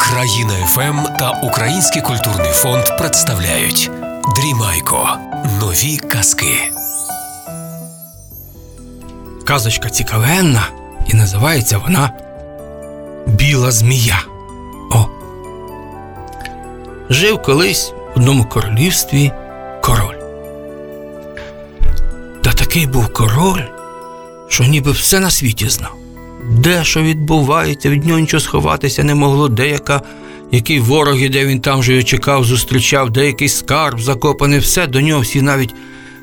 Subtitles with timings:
[0.00, 3.90] Країна ФМ та Український культурний фонд представляють
[4.36, 5.08] Дрімайко.
[5.60, 6.72] Нові казки.
[9.44, 10.68] Казочка цікавенна,
[11.06, 12.10] і називається вона
[13.26, 14.22] Біла змія.
[14.92, 15.06] О.
[17.10, 19.32] Жив колись в одному королівстві
[19.82, 20.16] король.
[22.42, 23.62] Та такий був король,
[24.48, 26.05] що ніби все на світі знав.
[26.66, 30.02] Де що відбувається, від нього нічого сховатися не могло, де яка,
[30.52, 35.20] які вороги, де він там вже чекав, зустрічав, де якийсь скарб закопаний, все до нього
[35.20, 35.74] всі навіть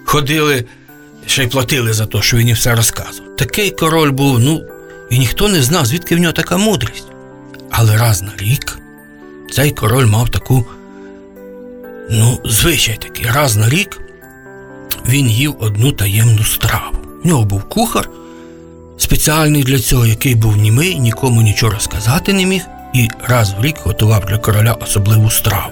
[0.06, 0.66] ходили,
[1.26, 3.36] ще й платили за те, що він їм все розказував.
[3.36, 4.62] Такий король був, ну,
[5.10, 7.08] і ніхто не знав, звідки в нього така мудрість.
[7.72, 8.80] Але раз на рік
[9.52, 10.66] цей король мав таку,
[12.10, 14.02] ну, звичай такий, раз на рік
[15.10, 16.98] він їв одну таємну страву.
[17.24, 18.10] В нього був кухар
[18.98, 22.62] спеціальний для цього, який був німий, нікому нічого розказати не міг,
[22.94, 25.72] і раз в рік готував для короля особливу страву.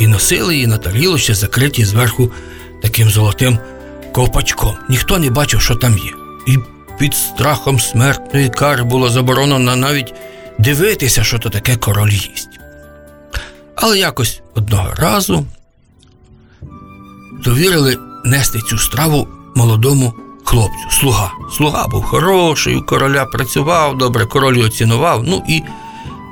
[0.00, 2.30] І носили її на тарілочці, закриті зверху
[2.82, 3.58] таким золотим
[4.12, 4.76] ковпачком.
[4.88, 6.10] Ніхто не бачив, що там є.
[6.46, 6.58] І
[6.98, 10.14] під страхом смертної кари було заборонено навіть
[10.58, 12.48] дивитися, що то таке король їсть.
[13.74, 15.46] Але якось одного разу
[17.44, 20.14] довірили нести цю страву молодому
[20.44, 21.32] хлопцю, слуга.
[21.56, 25.62] Слуга був хороший, у короля працював добре, король його цінував, ну і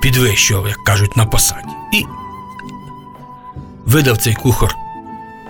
[0.03, 1.69] підвищував, як кажуть, на посаді.
[1.93, 2.07] І
[3.87, 4.77] видав цей кухар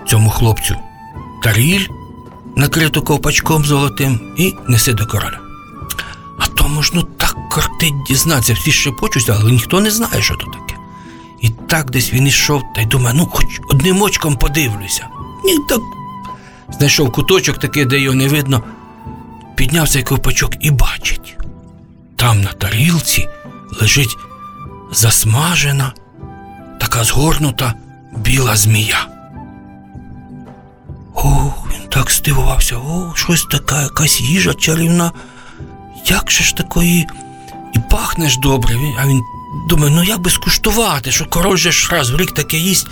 [0.08, 0.76] цьому хлопцю
[1.42, 1.86] таріль,
[2.56, 5.38] накриту ковпачком золотим, і неси до короля.
[6.38, 10.46] А тому ж ну так кортить дізнатися, всі шепочуться, але ніхто не знає, що то
[10.46, 10.76] таке.
[11.40, 15.08] І так десь він ішов та й думає, ну хоч одним очком подивлюся.
[15.44, 15.80] Ні, так
[16.70, 18.62] знайшов куточок такий, де його не видно,
[19.54, 21.36] підняв цей ковпачок і бачить.
[22.16, 23.28] Там на тарілці
[23.80, 24.16] лежить
[24.92, 25.92] засмажена,
[26.80, 27.74] така згорнута
[28.16, 29.06] біла змія.
[31.14, 35.12] Ох, він так здивувався, о, щось така, якась їжа чарівна.
[36.06, 37.06] Як же ж такої?
[37.74, 38.76] І пахне ж добре.
[38.98, 39.20] А він
[39.68, 42.86] думає, ну як би скуштувати, що король же ж раз в рік таке їсть.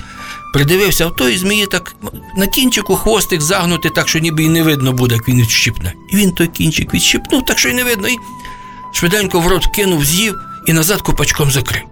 [0.53, 1.94] Придивився в той змії так
[2.37, 5.93] на кінчику хвостик загнути, так що ніби і не видно буде, як він відщипне.
[6.12, 8.16] І він той кінчик відщипнув, так що й не видно, і
[8.93, 10.34] швиденько в рот кинув, з'їв
[10.66, 11.83] і назад купачком закрив.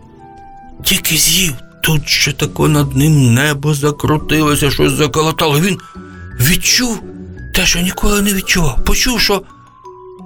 [0.84, 1.52] Тільки з'їв,
[1.82, 5.60] тут ще тако над ним небо закрутилося, щось заколотало.
[5.60, 5.78] Він
[6.40, 7.02] відчув
[7.54, 8.84] те, що ніколи не відчував.
[8.84, 9.42] Почув, що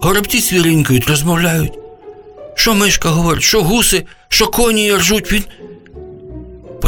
[0.03, 1.73] горобці свірінькають, розмовляють.
[2.55, 5.33] Що мишка говорить, що гуси, що коні ржуть.
[5.33, 5.45] Він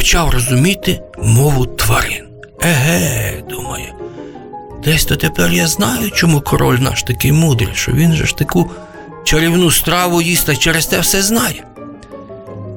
[0.05, 2.25] почав розуміти мову тварин.
[2.63, 3.95] Еге, думає.
[4.85, 8.71] Десь то тепер я знаю, чому король наш такий мудрий, що він же ж таку
[9.25, 11.65] чарівну страву їсть та через те все знає.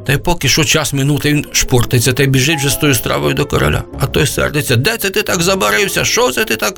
[0.05, 2.95] Та й поки що час минув, та він шпортиться та й біжить вже з тою
[2.95, 3.83] стравою до короля.
[3.99, 6.05] А той сердиться, де це ти так забарився?
[6.05, 6.75] Що це ти так?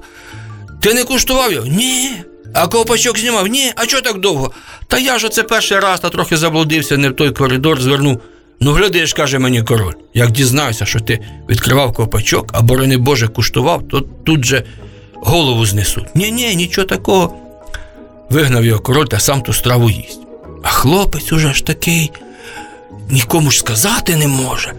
[0.81, 1.67] Ти не куштував його?
[1.67, 2.11] Ні.
[2.53, 3.47] А ковпачок знімав?
[3.47, 3.73] Ні.
[3.75, 4.51] А чого так довго?
[4.88, 8.21] Та я ж оце перший раз та трохи заблудився, не в той коридор звернув.
[8.61, 13.87] Ну, глядиш, каже мені король, як дізнаюся, що ти відкривав ковпачок, а борони Боже куштував,
[13.87, 14.63] то тут же
[15.13, 16.15] голову знесуть.
[16.15, 17.33] Ні, ні, нічого такого.
[18.29, 20.19] Вигнав його король та сам ту страву їсть.
[20.63, 22.11] А хлопець уже ж такий,
[23.09, 24.73] нікому ж сказати не може.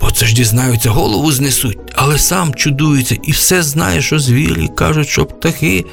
[0.00, 5.08] Бо це ж дізнаються, голову знесуть, але сам чудується і все знає, що звірі кажуть,
[5.08, 5.84] що птахи.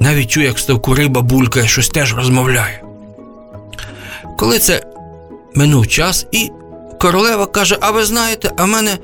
[0.00, 2.82] Навіть чує, як ставку риба булькає, щось теж розмовляє.
[4.38, 4.82] Коли це
[5.54, 6.50] минув час, і
[7.00, 8.98] королева каже: А ви знаєте, а в мене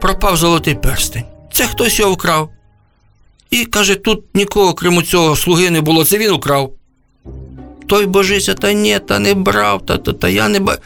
[0.00, 1.24] пропав золотий перстень.
[1.52, 2.50] Це хтось його вкрав.
[3.50, 6.72] І каже, тут нікого, крім цього слуги не було, це він украв.
[7.86, 10.78] Той божися, та ні, та не брав, та, та, та я не ба.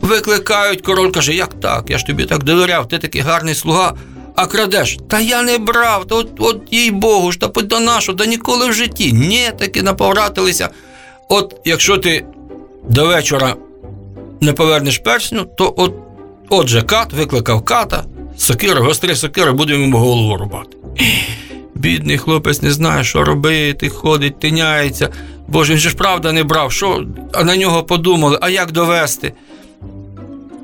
[0.00, 1.90] Викликають, король каже, як так?
[1.90, 3.94] Я ж тобі так довіряв, ти такий гарний слуга,
[4.36, 4.98] а крадеш.
[5.08, 8.68] Та я не брав, та от, от їй Богу ж, та до нашу, та ніколи
[8.68, 9.12] в житті.
[9.12, 10.68] Ні, таки наповратилися.
[11.28, 12.24] От якщо ти
[12.88, 13.56] до вечора
[14.40, 15.94] не повернеш персню, то от,
[16.48, 18.04] отже кат викликав ката,
[18.36, 20.76] сокира, гостри сокира, будемо йому голову рубати.
[21.74, 25.08] Бідний хлопець не знає, що робити, ходить, тиняється.
[25.48, 29.32] Боже, він же ж правда не брав, що а на нього подумали, а як довести?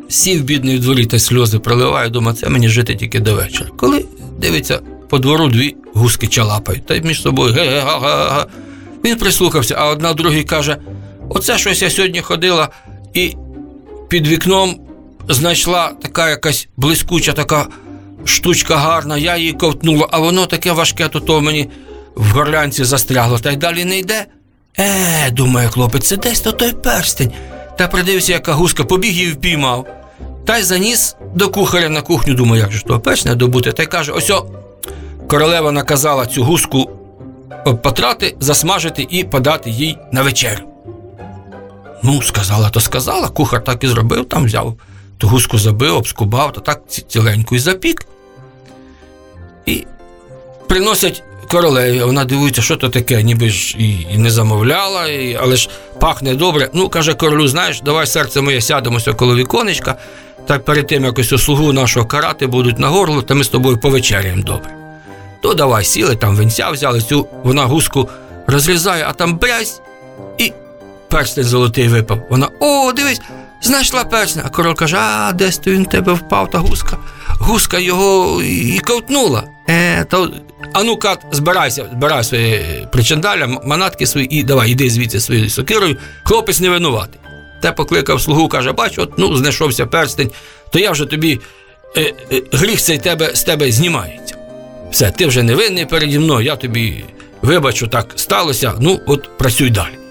[0.08, 3.70] Сів бідний в дворі та сльози проливає, думає, це мені жити тільки до вечора.
[3.76, 4.04] Коли
[4.38, 8.46] дивиться по двору дві гуски чалапають, та й між собою ге-ге-га-га-га.
[9.04, 10.76] Він прислухався, а одна другій каже:
[11.28, 12.68] Оце щось я сьогодні ходила
[13.14, 13.34] і
[14.12, 14.80] під вікном
[15.28, 17.66] знайшла така якась блискуча така
[18.24, 21.68] штучка гарна, я її ковтнула, а воно таке важке, то то мені
[22.14, 24.26] в горлянці застрягло, та й далі не йде.
[24.78, 27.32] Е, думає хлопець, це десь то той перстень.
[27.78, 29.86] та придивився, яка гуска, побіг її впіймав.
[30.46, 33.72] Та й заніс до кухаря на кухню, думаю, як же того печне добути.
[33.72, 34.46] Та й каже: ось о,
[35.28, 36.90] королева наказала цю гуску
[37.82, 40.71] потрати, засмажити і подати їй на вечерю.
[42.02, 43.28] Ну, сказала, то сказала.
[43.28, 44.76] Кухар так і зробив, там взяв
[45.18, 48.06] ту гуску забив, обскубав, та так ціленьку і запік.
[49.66, 49.86] І
[50.68, 55.56] приносять королеві, вона дивується, що то таке, ніби ж і, і не замовляла, і, але
[55.56, 55.68] ж
[56.00, 56.70] пахне добре.
[56.72, 59.96] Ну, каже королю, знаєш, давай серце моє сядемося коло віконечка,
[60.46, 64.42] та перед тим якось услугу нашого карати будуть на горло, та ми з тобою повечеряємо
[64.42, 64.70] добре.
[65.42, 68.08] То давай сіли, там венця взяли, цю вона гуску
[68.46, 69.80] розрізає, а там брязь
[70.38, 70.52] і
[71.12, 72.26] перстень золотий випав.
[72.30, 73.20] Вона, о, дивись,
[73.62, 74.42] знайшла перстня.
[74.46, 76.98] А король каже, а десь то він тебе впав та гуска.
[77.28, 79.44] Гуска його і ковтнула.
[79.68, 80.30] Е, то,
[80.72, 85.96] а ну кат, збирайся, збирай свої причандаля, манатки свої і давай, іди звідси своєю сокирою.
[86.24, 87.20] Хлопець не винуватий.
[87.62, 90.30] Те покликав слугу, каже, бач, от ну знайшовся перстень,
[90.70, 91.40] то я вже тобі
[91.96, 94.36] е, е, гріх цей тебе, з тебе знімається.
[94.90, 97.04] Все, ти вже не винний переді мною, я тобі
[97.42, 100.01] вибачу, так сталося, ну от працюй далі.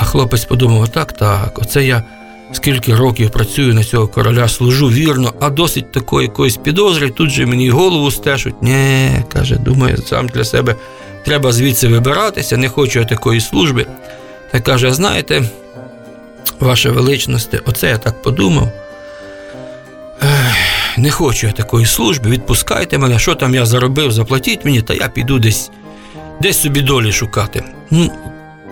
[0.00, 2.02] А хлопець подумав: так, так, оце я
[2.52, 7.46] скільки років працюю на цього короля, служу вірно, а досить такої якоїсь підозри, тут же
[7.46, 8.62] мені голову стешуть.
[8.62, 10.74] Нє, каже, думаю, сам для себе
[11.24, 13.86] треба звідси вибиратися, не хочу я такої служби.
[14.52, 15.42] Та каже, знаєте,
[16.60, 18.72] ваше величність, оце я так подумав.
[20.96, 25.08] Не хочу я такої служби, відпускайте мене, що там я заробив, заплатіть мені, та я
[25.08, 25.70] піду десь,
[26.42, 27.62] десь собі долі шукати.
[27.90, 28.12] Ну,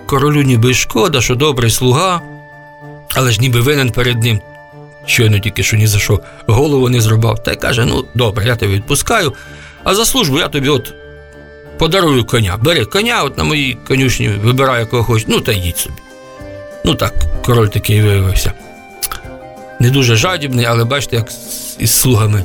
[0.07, 2.21] королю ніби шкода, що добрий слуга,
[3.15, 4.41] але ж ніби винен перед ним.
[5.07, 7.43] Щойно тільки що ні за що голову не зрубав.
[7.43, 9.33] Та й каже: ну добре, я тебе відпускаю,
[9.85, 10.95] а за службу я тобі от
[11.79, 12.59] подарую коня.
[12.63, 15.97] Бери коня, от на моїй конюшні, вибирай, якого хочеш, ну та їдь собі.
[16.85, 17.15] Ну так,
[17.45, 18.53] король такий виявився.
[19.81, 21.33] Не дуже жадібний, але бачите, як
[21.79, 22.45] із слугами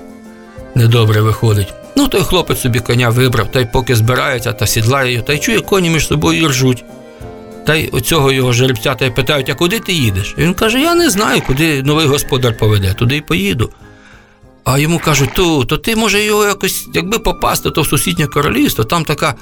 [0.75, 1.74] недобре виходить.
[1.96, 5.40] Ну, той хлопець собі коня вибрав, та й поки збирається та сідлає його, та й
[5.40, 6.84] чує, коні між собою і ржуть.
[7.66, 10.36] Та й оцього його жеребця та й питають, а куди ти їдеш?
[10.38, 13.69] І він каже: Я не знаю, куди новий господар поведе, туди й поїду.
[14.63, 18.84] А йому кажуть, то, то ти може його якось, якби попасти, то в сусіднє королівство,
[18.84, 19.36] там така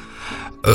[0.68, 0.71] е,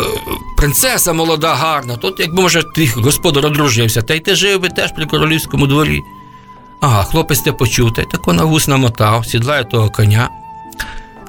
[0.57, 4.93] принцеса молода, гарна, тут якби може твій господар одружився, та й ти жив би теж
[4.93, 6.01] при королівському дворі.
[6.81, 10.31] Ага, хлопець те почув, та й тако на вус намотав, сідлає того коня.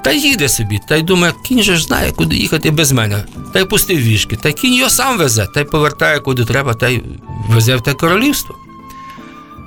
[0.06, 3.24] Та їде собі, та й думає, кінь же знає, куди їхати без мене.
[3.52, 6.88] Та й пустив вішки, та кінь його сам везе, та й повертає куди треба, та
[6.88, 7.02] й
[7.48, 8.54] везе в те королівство.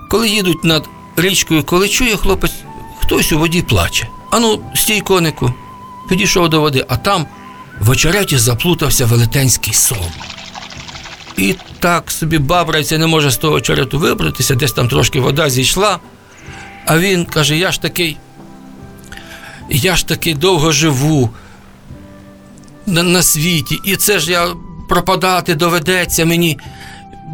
[0.10, 2.54] Коли їдуть над річкою, коли чує хлопець,
[3.00, 4.08] хтось у воді плаче.
[4.32, 5.54] Ану, стій, конику,
[6.10, 7.26] підійшов до води, а там
[7.80, 10.12] в очереті заплутався велетенський сом.
[11.38, 16.00] І так собі бабрається, не може з того очерету вибратися, десь там трошки вода зійшла.
[16.86, 18.18] А він каже: я ж такий,
[19.70, 21.30] я ж таки довго живу
[22.86, 24.48] на, на світі, і це ж я
[24.90, 26.60] пропадати доведеться мені.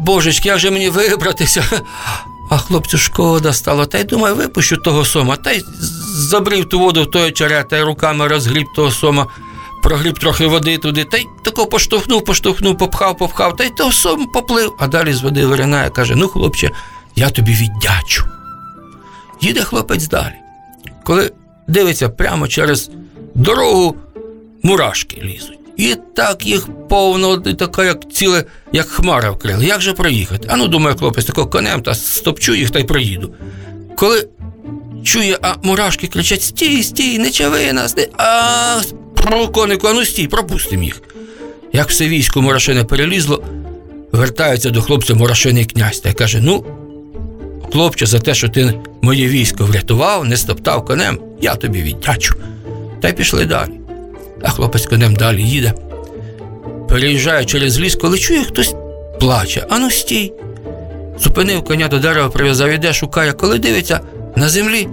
[0.00, 1.64] Божечки, як же мені вибратися?
[2.50, 5.64] А хлопцю шкода стало, та й думаю, випущу того сома, та й
[6.14, 9.26] забрив ту воду в той очерет, та й руками розгріб того сома,
[9.82, 14.26] прогріб трохи води туди, та й тако поштовхнув, поштовхнув, попхав, попхав, та й того сом
[14.26, 16.70] поплив, а далі з води виринає, каже: ну, хлопче,
[17.16, 18.24] я тобі віддячу.
[19.40, 20.34] Їде хлопець далі.
[21.04, 21.32] Коли
[21.68, 22.90] дивиться прямо через
[23.34, 23.96] дорогу,
[24.62, 25.58] мурашки лізуть.
[25.76, 29.66] І так їх повно, і така, як ціле, як хмара вкрили.
[29.66, 30.48] Як же проїхати?
[30.50, 33.34] А ну, думає хлопець, тако конем та стопчу їх та й проїду.
[33.96, 34.28] Коли
[35.04, 38.08] чує, а мурашки кричать: стій, стій, не чави нас, не.
[38.18, 38.80] А
[39.14, 41.02] про конику, а ну стій, пропустим їх.
[41.72, 43.42] Як все військо мурашине перелізло,
[44.12, 46.64] вертається до хлопця мурашиний князь та й каже: Ну,
[47.72, 52.34] хлопче, за те, що ти моє військо врятував, не стоптав конем, я тобі віддячу.
[53.00, 53.70] Та й пішли далі.
[54.42, 55.74] А хлопець конем далі їде.
[56.88, 58.74] Переїжджає через ліс, коли чує, хтось
[59.20, 59.66] плаче.
[59.70, 60.32] Ану стій.
[61.18, 64.00] Зупинив коня до дерева, прив'язав, іде, шукає, коли дивиться
[64.36, 64.88] на землі.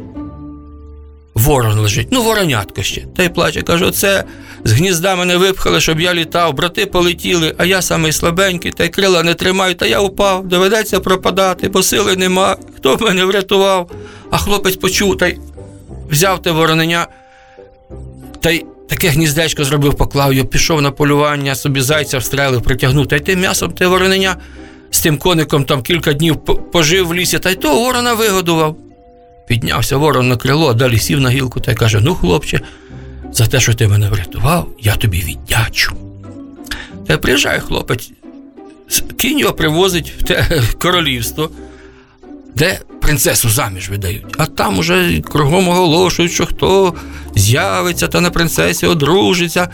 [1.34, 3.02] Ворон лежить, ну воронятко ще.
[3.16, 4.24] Та й плаче, каже: оце
[4.64, 8.90] з гнізда мене випхали, щоб я літав, брати полетіли, а я самий слабенький, та й
[8.90, 12.58] крила не тримаю, та я упав, доведеться пропадати, бо сили нема.
[12.78, 13.92] Хто б мене врятував?
[14.32, 15.38] А хлопець почув та й
[16.10, 17.08] взяв те вороненя,
[18.42, 23.16] та й таке гніздечко зробив, поклав його, пішов на полювання, собі зайця встрелив, притягнув, та
[23.16, 24.36] й тим м'ясом те вороненя
[24.92, 28.78] з тим коником там кілька днів пожив в лісі, та й того ворона вигодував.
[29.48, 32.62] Піднявся ворон на крило, а далі сів на гілку та й каже: Ну, хлопче,
[33.32, 35.94] за те, що ти мене врятував, я тобі віддячу.
[37.08, 38.12] Та приїжджає хлопець,
[39.18, 41.50] кінь його привозить в те королівство,
[42.56, 44.26] де принцесу заміж видають.
[44.38, 46.94] А там уже кругом оголошують, що хто
[47.36, 49.70] з'явиться та на принцесі одружиться.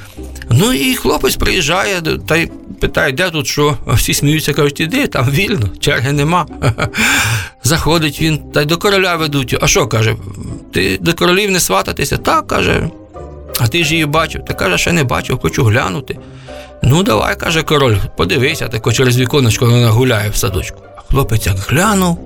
[0.50, 3.77] Ну і хлопець приїжджає та й питає, де тут що?
[3.88, 6.45] Всі сміються, кажуть, іди, там вільно, черги нема.
[7.63, 9.55] Заходить він та й до короля ведуть.
[9.62, 10.15] А що каже?
[10.74, 12.17] Ти до королів не свататися?
[12.17, 12.89] Так, каже.
[13.59, 14.45] А ти ж її бачив?
[14.45, 16.17] Та каже, ще не бачив, хочу глянути.
[16.83, 20.88] Ну, давай, каже король, подивися, тако через віконечко вона гуляє в садочку.
[21.10, 22.20] Хлопець як глянув.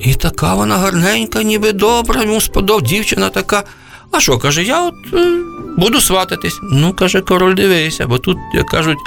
[0.00, 3.64] І така вона гарненька, ніби добра, йому сподоб, дівчина така.
[4.10, 5.36] А що, каже, я от е,
[5.76, 6.58] буду свататись.
[6.62, 8.98] Ну, каже, король, дивися, бо тут, як кажуть,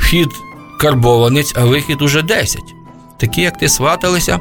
[0.00, 0.28] вхід
[0.80, 2.60] карбованець, а вихід уже 10.
[3.18, 4.38] Такі, як ти сваталися,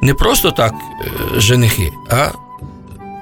[0.00, 2.28] не просто так е, женихи, а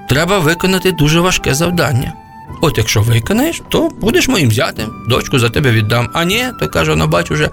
[0.08, 2.12] треба виконати дуже важке завдання.
[2.60, 6.08] От якщо виконаєш, то будеш моїм зятем, дочку за тебе віддам.
[6.12, 7.50] А ні, то каже, вона бачу вже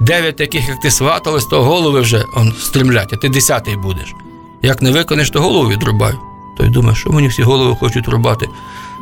[0.00, 4.14] дев'ять таких, як ти сваталась, то голови вже он, стрімлять, а ти десятий будеш.
[4.62, 6.18] Як не виконаєш, то голову відрубаю.
[6.58, 8.48] Той думає, що мені всі голови хочуть рубати.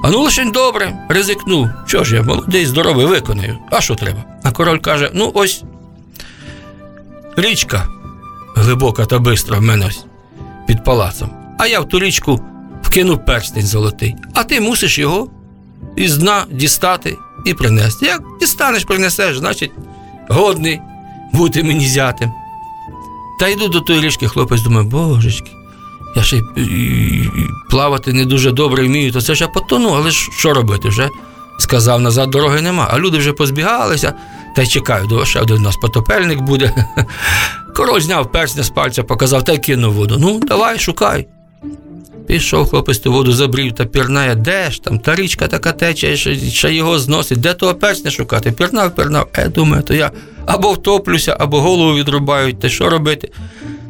[0.02, 1.70] А ну лише добре, ризикну.
[1.86, 3.58] Що ж я, молодий, здоровий, виконаю.
[3.70, 4.24] А що треба?
[4.42, 5.62] А король каже: ну ось
[7.36, 7.88] річка
[8.54, 10.04] глибока та бистра в мене ось
[10.66, 11.30] під палацом.
[11.58, 12.40] А я в ту річку
[12.82, 15.30] вкинув перстень золотий, а ти мусиш його
[15.96, 18.06] із дна дістати і принести.
[18.06, 19.72] Як дістанеш, принесеш, значить,
[20.28, 20.80] годний
[21.32, 22.32] бути мені зятем.
[23.40, 25.50] Та йду до тої річки, хлопець думає, божечки,
[26.16, 26.42] я ще й,
[27.70, 31.08] плавати не дуже добре вмію, то це ж я потону, але ж що робити вже?
[31.58, 34.14] Сказав, назад дороги нема, а люди вже позбігалися
[34.56, 36.86] та й чекають, до ще один у нас потопельник буде.
[37.76, 40.16] Король зняв персня з пальця, показав та й кинув воду.
[40.20, 41.26] Ну, давай, шукай.
[42.26, 46.74] Пішов хлопець ту воду забрів та пірнає, де ж там, та річка така тече, ще,
[46.74, 48.52] його зносить, де того персня шукати?
[48.52, 49.28] Пірнав, пірнав.
[49.34, 50.10] Е, думаю, то я
[50.46, 53.30] або втоплюся, або голову відрубають, та що робити?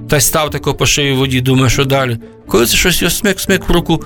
[0.08, 2.18] Та й став тако по шиї в воді, думаю, що далі.
[2.46, 4.04] Коли це щось його смик-смик в руку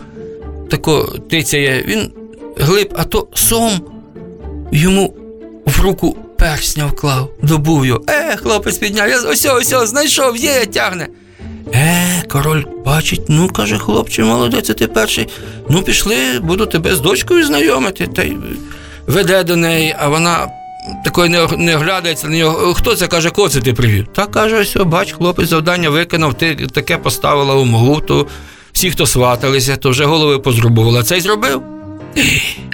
[0.70, 2.12] тако тицяє, він
[2.56, 3.70] глиб, а то сом
[4.72, 5.14] йому
[5.66, 8.02] в руку персня вклав, добув його.
[8.08, 11.08] Е, хлопець підняв, я ось, ось, знайшов, є, тягне.
[11.74, 15.28] Е, король бачить, ну каже, хлопче, молодець, ти перший.
[15.68, 18.06] Ну, пішли, буду тебе з дочкою знайомити.
[18.06, 18.36] Та й
[19.06, 20.48] веде до неї, а вона
[21.04, 22.74] такої не, оглядається на нього.
[22.74, 24.06] Хто це каже, кого це ти привів?
[24.14, 28.26] Та каже, ось, бач, хлопець завдання виконав, ти таке поставила умову, то
[28.72, 31.02] всі, хто сваталися, то вже голови позрубувала.
[31.02, 31.62] Цей зробив.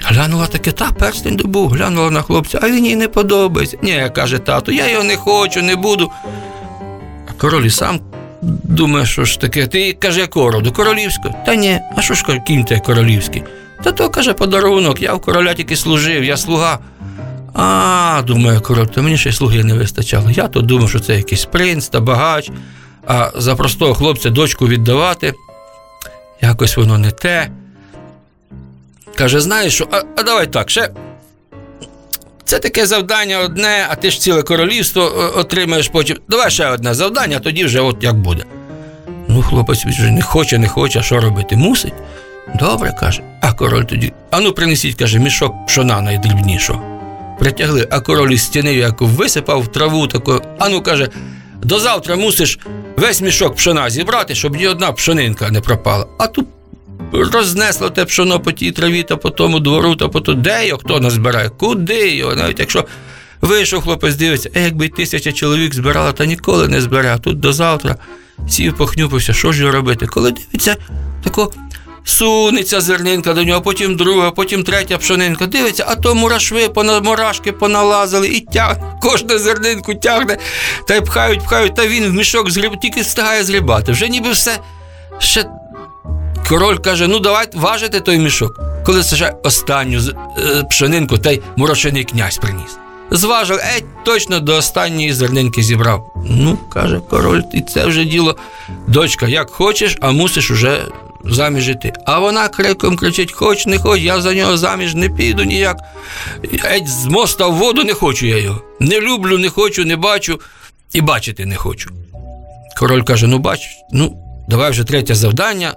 [0.04, 3.78] Глянула таке, та перстень добув, глянула на хлопця, а він їй не подобається.
[3.82, 6.10] Ні, каже тато, я його не хочу, не буду.
[7.28, 8.00] А король і сам
[8.42, 10.72] думає, що ж таке, ти каже, якого роду?
[10.72, 11.34] Королівського?
[11.46, 13.42] Та ні, а що ж кінь те королівський?
[13.84, 16.78] Та то каже подарунок, я в короля тільки служив, я слуга.
[17.54, 20.30] А, думає король, то мені ще й слуги не вистачало.
[20.30, 22.50] Я то думав, що це якийсь принц та багач,
[23.06, 25.34] а за простого хлопця дочку віддавати.
[26.40, 27.50] Якось воно не те.
[29.14, 30.90] Каже, знаєш що, а, а давай так, ще.
[32.46, 36.16] Це таке завдання одне, а ти ж ціле королівство отримаєш потім.
[36.28, 38.44] Давай ще одне завдання, а тоді вже от як буде.
[39.28, 41.56] Ну, хлопець вже не хоче, не хоче, а що робити?
[41.56, 41.92] Мусить.
[42.54, 43.22] Добре, каже.
[43.40, 44.12] А король тоді.
[44.30, 46.82] Ану, принесіть, каже, мішок пшона найдрібнішого.
[47.38, 50.40] Притягли, а король із стіни як висипав в траву таку.
[50.58, 51.08] Ану, каже,
[51.62, 52.58] до завтра мусиш
[52.96, 56.06] весь мішок пшона зібрати, щоб ні одна пшонинка не пропала.
[56.18, 56.46] А тут
[57.24, 60.42] рознесло те пшоно по тій траві та по тому двору, та по тому.
[60.42, 61.48] Де його хто назбирає?
[61.48, 62.34] Куди його?
[62.34, 62.84] Навіть якщо
[63.40, 67.18] вийшов хлопець, дивиться, е, якби тисяча чоловік збирала, та ніколи не збере.
[67.22, 67.96] Тут до завтра
[68.48, 70.06] сів, похнюпився, що ж його робити?
[70.06, 70.76] Коли дивиться,
[71.24, 71.52] тако
[72.04, 75.46] сунеться зернинка до нього, потім друга, потім третя пшонинка.
[75.46, 76.70] Дивиться, а то мурашви,
[77.02, 80.38] мурашки поналазили і тягне, кожну зернинку тягне,
[80.88, 83.92] та й пхають, пхають, та він в мішок згріб, тільки встигає згрібати.
[83.92, 84.58] Вже ніби все
[85.18, 85.44] ще
[86.48, 88.60] Король каже: ну давай важити той мішок.
[88.84, 92.78] Коли ще останню е, пшенинку, та й мурошиний князь приніс.
[93.10, 96.12] Зважив, ей, точно до останньої зернинки зібрав.
[96.30, 98.36] Ну, каже король, і це вже діло.
[98.86, 100.82] Дочка, як хочеш, а мусиш уже
[101.24, 101.92] заміж іти.
[102.06, 105.76] А вона криком кричить: хоч не хоч, я за нього заміж не піду ніяк.
[106.64, 108.62] Еть з моста в воду не хочу я його.
[108.80, 110.40] Не люблю, не хочу, не бачу
[110.92, 111.90] і бачити не хочу.
[112.78, 113.60] Король каже: ну бач,
[113.92, 114.16] ну,
[114.48, 115.74] давай вже третє завдання.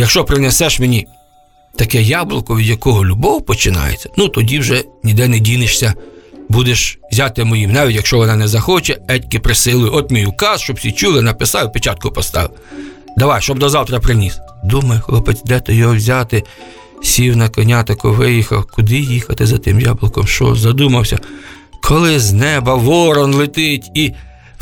[0.00, 1.06] Якщо принесеш мені
[1.76, 5.94] таке яблуко, від якого любов починається, ну тоді вже ніде не дінешся.
[6.48, 9.90] Будеш взяти моїм, навіть якщо вона не захоче, етьки присилуй.
[9.90, 12.50] От мій указ, щоб всі чули, написав, печатку поставив.
[13.16, 14.38] Давай, щоб до завтра приніс.
[14.64, 16.42] Думаю, хлопець, де то його взяти?
[17.02, 18.66] Сів на коня, тако виїхав.
[18.66, 20.26] Куди їхати за тим яблуком?
[20.26, 20.54] Що?
[20.54, 21.18] Задумався.
[21.82, 24.12] Коли з неба ворон летить і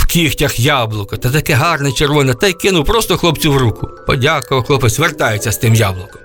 [0.08, 3.88] кігтях яблуко, та таке гарне червоне, та й кинув просто хлопцю в руку.
[4.06, 6.20] Подякував, хлопець вертається з тим яблуком.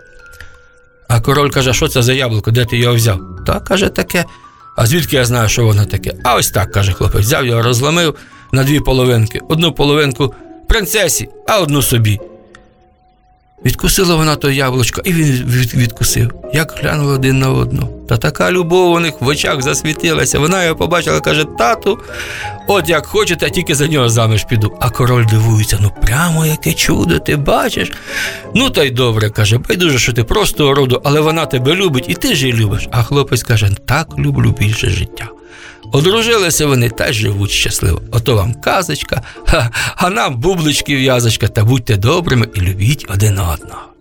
[1.08, 3.20] А король каже, що це за яблуко, де ти його взяв?
[3.48, 4.25] Та каже таке.
[4.75, 6.13] А звідки я знаю, що воно таке?
[6.24, 8.16] А ось так, каже хлопець, взяв його, розломив
[8.52, 9.40] на дві половинки.
[9.50, 10.34] Одну половинку
[10.70, 12.20] принцесі, а одну собі.
[13.65, 15.43] Відкусила вона то яблучко, і він
[15.74, 16.34] відкусив.
[16.53, 17.89] Як глянули один на одну.
[18.10, 20.39] Та така любов у них в очах засвітилася.
[20.39, 22.00] Вона його побачила, каже: тату,
[22.67, 24.77] от як хочете, тільки за нього заміж піду.
[24.82, 27.91] А король дивується: ну прямо яке чудо, ти бачиш.
[28.55, 32.13] Ну та й добре, каже, байдуже, що ти просто роду, але вона тебе любить, і
[32.13, 32.88] ти ж її любиш.
[32.91, 35.29] А хлопець каже: так люблю більше життя.
[35.91, 38.01] Одружилися вони та живуть щасливо.
[38.12, 39.22] Ото вам казочка,
[39.95, 43.93] а нам бублички в'язочка, та будьте добрими і любіть один одного.